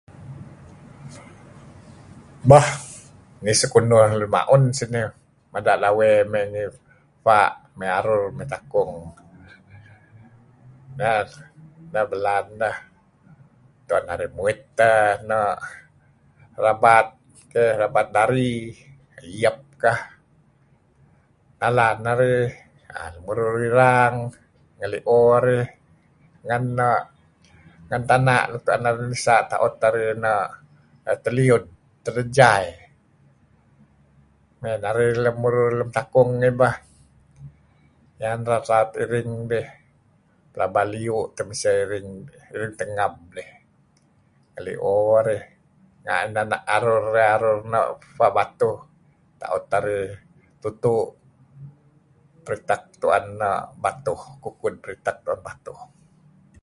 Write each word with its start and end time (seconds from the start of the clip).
Bah 2.49 2.67
nih 3.43 3.55
sekunuh 3.61 3.99
lun 4.19 4.25
ma'un 4.35 4.63
sinih 4.77 5.07
mada' 5.51 5.77
lawey 5.83 6.13
mey 6.31 6.43
ngi 6.51 6.65
fa', 7.25 7.51
maya 7.77 7.93
arur 7.99 8.23
mey 8.37 8.45
takung, 8.53 8.93
neh 11.93 12.03
belaan 12.11 12.47
deh, 12.61 12.75
tu'en 13.87 14.03
narih 14.09 14.31
muit 14.37 14.59
teh 14.77 15.05
no' 15.29 15.57
rabat 16.63 17.07
kh, 17.53 17.65
rabat 17.81 18.07
dari, 18.17 18.51
eeyep 19.19 19.55
kah, 19.81 19.99
nalan 21.59 21.97
narih 22.05 22.43
remuru 23.13 23.43
irang 23.69 24.15
ngeli'o 24.77 25.17
arih 25.37 25.65
ngen 26.47 26.63
no' 26.79 27.07
tana' 28.09 28.43
luk 28.51 28.61
tu'en 28.65 28.81
narih 28.85 29.05
nisa' 29.13 29.47
ta'ut 29.51 29.75
arih 29.87 30.09
no' 30.23 30.47
teliud/telejai. 31.23 32.67
Mey' 34.61 34.77
narih 34.83 35.11
remurur 35.25 35.71
lem 35.81 35.89
takung 35.97 36.31
eh 36.47 36.53
bah 36.61 36.75
iyan 38.21 38.41
raut-raut 38.49 38.91
iring 39.03 39.31
dih 39.51 39.67
pelaba 40.53 40.81
liyu 40.91 41.17
temiseh 41.35 41.75
iring 42.53 42.73
tengeb 42.79 43.13
dih. 43.35 43.49
Ngeli'o 44.53 44.95
arih 45.19 45.43
renga' 46.05 46.21
inan 46.29 46.49
arur, 46.77 47.03
arur 47.35 47.57
no' 47.73 47.93
pba' 48.17 48.33
batuh 48.37 48.77
ta'ut 49.41 49.63
narih 49.73 50.05
tutu' 50.61 51.09
ritep 52.49 52.81
tu'en 53.01 53.25
no' 53.41 53.65
batuh 53.83 54.19
kukud, 54.45 54.75
ritep 54.87 55.15
tu'en 55.25 55.41
batuh. 55.47 55.81